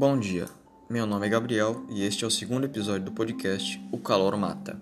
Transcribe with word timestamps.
Bom 0.00 0.18
dia, 0.18 0.46
meu 0.88 1.04
nome 1.04 1.26
é 1.26 1.28
Gabriel 1.28 1.84
e 1.90 2.06
este 2.06 2.24
é 2.24 2.26
o 2.26 2.30
segundo 2.30 2.64
episódio 2.64 3.04
do 3.04 3.12
podcast 3.12 3.78
O 3.92 3.98
Calor 3.98 4.34
Mata. 4.34 4.80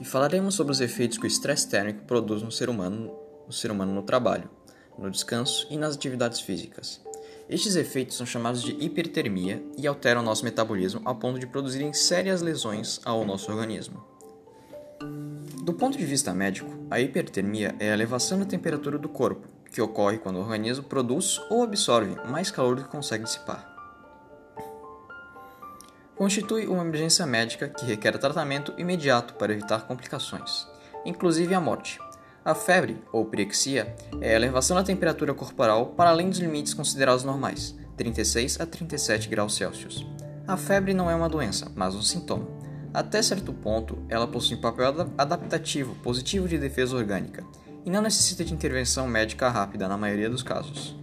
E 0.00 0.04
falaremos 0.04 0.54
sobre 0.54 0.70
os 0.72 0.80
efeitos 0.80 1.18
que 1.18 1.24
o 1.24 1.26
estresse 1.26 1.68
térmico 1.68 2.04
produz 2.04 2.40
no 2.40 2.52
ser 2.52 2.70
humano, 2.70 3.12
no 3.48 3.52
ser 3.52 3.72
humano 3.72 3.92
no 3.92 4.04
trabalho, 4.04 4.48
no 4.96 5.10
descanso 5.10 5.66
e 5.68 5.76
nas 5.76 5.96
atividades 5.96 6.38
físicas. 6.38 7.00
Estes 7.48 7.74
efeitos 7.74 8.16
são 8.16 8.24
chamados 8.24 8.62
de 8.62 8.70
hipertermia 8.80 9.60
e 9.76 9.88
alteram 9.88 10.22
nosso 10.22 10.44
metabolismo 10.44 11.02
a 11.04 11.12
ponto 11.12 11.40
de 11.40 11.48
produzirem 11.48 11.92
sérias 11.92 12.40
lesões 12.40 13.00
ao 13.04 13.24
nosso 13.24 13.50
organismo. 13.50 14.00
Do 15.64 15.74
ponto 15.74 15.98
de 15.98 16.06
vista 16.06 16.32
médico, 16.32 16.70
a 16.88 17.00
hipertermia 17.00 17.74
é 17.80 17.90
a 17.90 17.94
elevação 17.94 18.38
da 18.38 18.44
temperatura 18.44 18.98
do 18.98 19.08
corpo, 19.08 19.48
que 19.72 19.82
ocorre 19.82 20.18
quando 20.18 20.36
o 20.36 20.42
organismo 20.42 20.84
produz 20.84 21.40
ou 21.50 21.64
absorve 21.64 22.14
mais 22.30 22.52
calor 22.52 22.76
do 22.76 22.84
que 22.84 22.88
consegue 22.88 23.24
dissipar 23.24 23.69
constitui 26.20 26.66
uma 26.66 26.82
emergência 26.82 27.24
médica 27.24 27.66
que 27.66 27.86
requer 27.86 28.18
tratamento 28.18 28.74
imediato 28.76 29.32
para 29.36 29.54
evitar 29.54 29.86
complicações, 29.86 30.68
inclusive 31.02 31.54
a 31.54 31.60
morte. 31.62 31.98
A 32.44 32.54
febre, 32.54 33.02
ou 33.10 33.24
pirexia, 33.24 33.96
é 34.20 34.34
a 34.34 34.36
elevação 34.36 34.76
da 34.76 34.82
temperatura 34.82 35.32
corporal 35.32 35.94
para 35.96 36.10
além 36.10 36.28
dos 36.28 36.38
limites 36.38 36.74
considerados 36.74 37.24
normais, 37.24 37.74
36 37.96 38.60
a 38.60 38.66
37 38.66 39.30
graus 39.30 39.54
Celsius. 39.54 40.06
A 40.46 40.58
febre 40.58 40.92
não 40.92 41.10
é 41.10 41.14
uma 41.14 41.26
doença, 41.26 41.72
mas 41.74 41.94
um 41.94 42.02
sintoma. 42.02 42.46
Até 42.92 43.22
certo 43.22 43.54
ponto, 43.54 43.96
ela 44.06 44.28
possui 44.28 44.58
um 44.58 44.60
papel 44.60 45.10
adaptativo 45.16 45.94
positivo 46.02 46.46
de 46.46 46.58
defesa 46.58 46.94
orgânica 46.94 47.42
e 47.82 47.88
não 47.88 48.02
necessita 48.02 48.44
de 48.44 48.52
intervenção 48.52 49.08
médica 49.08 49.48
rápida 49.48 49.88
na 49.88 49.96
maioria 49.96 50.28
dos 50.28 50.42
casos. 50.42 50.94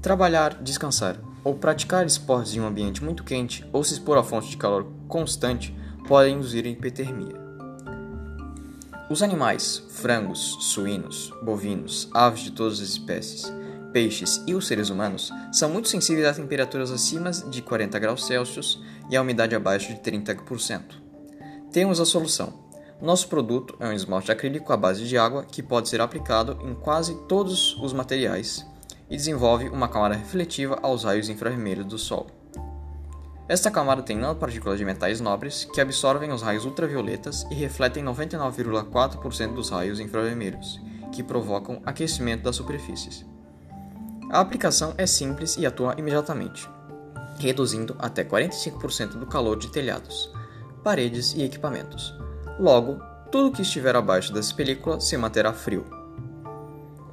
Trabalhar, 0.00 0.54
descansar 0.62 1.18
ou 1.46 1.54
praticar 1.54 2.04
esportes 2.04 2.56
em 2.56 2.60
um 2.60 2.66
ambiente 2.66 3.04
muito 3.04 3.22
quente 3.22 3.64
ou 3.72 3.84
se 3.84 3.92
expor 3.92 4.18
a 4.18 4.22
fontes 4.24 4.48
de 4.48 4.56
calor 4.56 4.84
constante 5.06 5.72
podem 6.08 6.34
induzir 6.34 6.66
hipotermia. 6.66 7.36
Os 9.08 9.22
animais, 9.22 9.80
frangos, 9.90 10.58
suínos, 10.62 11.32
bovinos, 11.40 12.10
aves 12.12 12.40
de 12.40 12.50
todas 12.50 12.80
as 12.80 12.88
espécies, 12.88 13.44
peixes 13.92 14.42
e 14.44 14.56
os 14.56 14.66
seres 14.66 14.90
humanos 14.90 15.30
são 15.52 15.70
muito 15.70 15.88
sensíveis 15.88 16.26
a 16.26 16.34
temperaturas 16.34 16.90
acima 16.90 17.30
de 17.30 17.62
40 17.62 17.96
graus 18.00 18.26
Celsius 18.26 18.82
e 19.08 19.16
a 19.16 19.22
umidade 19.22 19.54
abaixo 19.54 19.94
de 19.94 20.00
30%. 20.00 20.80
Temos 21.70 22.00
a 22.00 22.04
solução. 22.04 22.66
Nosso 23.00 23.28
produto 23.28 23.76
é 23.78 23.86
um 23.86 23.92
esmalte 23.92 24.32
acrílico 24.32 24.72
à 24.72 24.76
base 24.76 25.04
de 25.04 25.16
água 25.16 25.44
que 25.44 25.62
pode 25.62 25.88
ser 25.88 26.00
aplicado 26.00 26.58
em 26.64 26.74
quase 26.74 27.14
todos 27.28 27.76
os 27.80 27.92
materiais 27.92 28.66
e 29.08 29.16
desenvolve 29.16 29.68
uma 29.68 29.88
camada 29.88 30.14
refletiva 30.14 30.78
aos 30.82 31.04
raios 31.04 31.28
infravermelhos 31.28 31.86
do 31.86 31.98
Sol. 31.98 32.26
Esta 33.48 33.70
camada 33.70 34.02
tem 34.02 34.16
nanopartículas 34.16 34.76
de 34.76 34.84
metais 34.84 35.20
nobres 35.20 35.64
que 35.64 35.80
absorvem 35.80 36.32
os 36.32 36.42
raios 36.42 36.64
ultravioletas 36.64 37.46
e 37.48 37.54
refletem 37.54 38.04
99,4% 38.04 39.54
dos 39.54 39.70
raios 39.70 40.00
infravermelhos, 40.00 40.80
que 41.12 41.22
provocam 41.22 41.80
aquecimento 41.86 42.42
das 42.42 42.56
superfícies. 42.56 43.24
A 44.30 44.40
aplicação 44.40 44.94
é 44.98 45.06
simples 45.06 45.56
e 45.56 45.64
atua 45.64 45.94
imediatamente, 45.96 46.68
reduzindo 47.38 47.94
até 48.00 48.24
45% 48.24 49.10
do 49.10 49.26
calor 49.26 49.56
de 49.56 49.68
telhados, 49.68 50.32
paredes 50.82 51.32
e 51.34 51.44
equipamentos. 51.44 52.12
Logo, 52.58 53.00
tudo 53.30 53.52
que 53.52 53.62
estiver 53.62 53.94
abaixo 53.94 54.32
dessa 54.32 54.52
película 54.52 55.00
se 55.00 55.16
manterá 55.16 55.52
frio. 55.52 55.95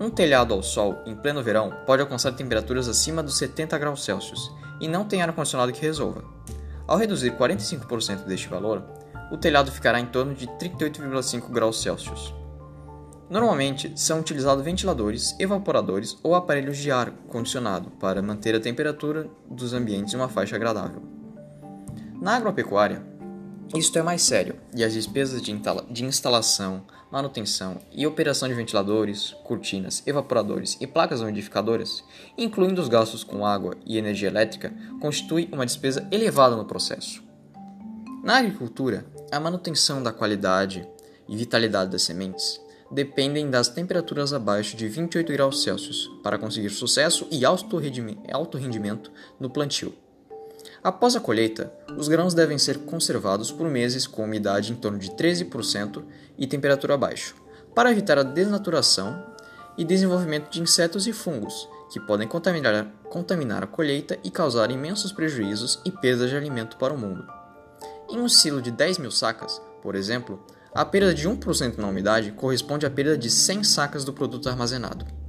Um 0.04 0.10
telhado 0.10 0.54
ao 0.54 0.62
sol, 0.62 1.02
em 1.06 1.16
pleno 1.16 1.42
verão, 1.42 1.72
pode 1.86 2.02
alcançar 2.02 2.34
temperaturas 2.34 2.90
acima 2.90 3.24
dos 3.24 3.38
70 3.38 3.78
graus 3.78 4.04
Celsius 4.04 4.52
e 4.82 4.86
não 4.86 5.06
tem 5.06 5.22
ar-condicionado 5.22 5.72
que 5.72 5.82
resolva. 5.82 6.26
Ao 6.86 6.98
reduzir 6.98 7.32
45% 7.38 8.26
deste 8.26 8.50
valor, 8.50 8.84
o 9.32 9.38
telhado 9.38 9.72
ficará 9.72 10.02
em 10.02 10.06
torno 10.06 10.34
de 10.34 10.46
38,5 10.46 11.50
graus 11.50 11.82
Celsius. 11.82 12.36
Normalmente 13.30 13.94
são 13.96 14.20
utilizados 14.20 14.66
ventiladores, 14.66 15.40
evaporadores 15.40 16.18
ou 16.22 16.36
aparelhos 16.36 16.80
de 16.80 16.92
ar 16.92 17.10
condicionado 17.30 17.90
para 17.92 18.22
manter 18.22 18.54
a 18.56 18.60
temperatura 18.60 19.30
dos 19.50 19.72
ambientes 19.74 20.14
em 20.14 20.18
uma 20.18 20.28
faixa 20.28 20.58
agradável. 20.58 21.02
Na 22.22 22.36
agropecuária, 22.36 23.02
isto 23.76 23.98
é 23.98 24.04
mais 24.04 24.22
sério 24.22 24.56
e 24.76 24.84
as 24.84 24.94
despesas 24.94 25.42
de, 25.42 25.54
de 25.90 26.06
instalação, 26.06 26.84
manutenção 27.12 27.80
e 27.92 28.06
operação 28.06 28.48
de 28.48 28.54
ventiladores, 28.54 29.36
cortinas, 29.44 30.04
evaporadores 30.06 30.78
e 30.80 30.86
placas 30.86 31.22
umidificadoras, 31.22 32.04
incluindo 32.38 32.82
os 32.82 32.88
gastos 32.88 33.24
com 33.24 33.46
água 33.46 33.76
e 33.86 33.98
energia 33.98 34.30
elétrica, 34.30 34.74
constitui 35.00 35.50
uma 35.52 35.66
despesa 35.66 36.08
elevada 36.12 36.56
no 36.56 36.66
processo. 36.66 37.24
Na 38.24 38.38
agricultura, 38.38 39.06
a 39.32 39.40
manutenção 39.40 40.02
da 40.02 40.14
qualidade 40.14 40.88
e 41.28 41.36
vitalidade 41.36 41.92
das 41.92 42.04
sementes 42.04 42.62
dependem 42.92 43.50
das 43.50 43.68
temperaturas 43.68 44.34
abaixo 44.34 44.78
de 44.78 44.88
28 44.88 45.34
graus 45.34 45.64
Celsius 45.64 46.12
para 46.22 46.38
conseguir 46.38 46.70
sucesso 46.70 47.28
e 47.32 47.44
alto 47.44 47.78
rendimento 47.78 49.12
no 49.40 49.50
plantio. 49.50 50.03
Após 50.84 51.16
a 51.16 51.20
colheita, 51.22 51.72
os 51.96 52.10
grãos 52.10 52.34
devem 52.34 52.58
ser 52.58 52.80
conservados 52.80 53.54
por 53.54 53.70
meses 53.70 54.06
com 54.06 54.26
umidade 54.26 54.74
em 54.74 54.76
torno 54.76 55.00
de 55.00 55.12
13% 55.12 56.04
e 56.38 56.46
temperatura 56.46 56.96
abaixo, 56.96 57.36
para 57.74 57.90
evitar 57.90 58.18
a 58.18 58.24
desnaturação 58.24 59.24
e 59.78 59.86
desenvolvimento 59.86 60.50
de 60.50 60.62
insetos 60.62 61.08
e 61.08 61.14
fungos, 61.14 61.70
que 61.90 62.02
podem 62.02 62.28
contaminar, 62.28 62.86
contaminar 63.10 63.64
a 63.64 63.68
colheita 63.68 64.20
e 64.26 64.30
causar 64.30 64.70
imensos 64.72 65.14
prejuízos 65.14 65.80
e 65.86 65.92
perda 65.92 66.28
de 66.28 66.36
alimento 66.36 66.76
para 66.76 66.94
o 66.94 66.98
mundo. 66.98 67.26
Em 68.10 68.20
um 68.20 68.28
silo 68.28 68.62
de 68.62 68.70
10 68.70 68.98
mil 68.98 69.12
sacas, 69.12 69.62
por 69.82 69.96
exemplo, 69.96 70.46
a 70.76 70.84
perda 70.84 71.14
de 71.14 71.30
1% 71.30 71.78
na 71.78 71.88
umidade 71.88 72.34
corresponde 72.34 72.86
à 72.86 72.90
perda 72.90 73.18
de 73.18 73.30
100 73.30 73.64
sacas 73.64 74.04
do 74.04 74.12
produto 74.12 74.50
armazenado. 74.50 75.23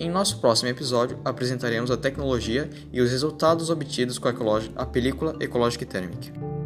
Em 0.00 0.08
nosso 0.08 0.38
próximo 0.38 0.68
episódio, 0.68 1.18
apresentaremos 1.24 1.90
a 1.90 1.96
tecnologia 1.96 2.70
e 2.92 3.00
os 3.00 3.10
resultados 3.10 3.68
obtidos 3.68 4.16
com 4.16 4.28
a, 4.28 4.86
película 4.86 5.34
ecológica 5.40 5.82
e 5.82 5.86
térmica. 5.88 6.57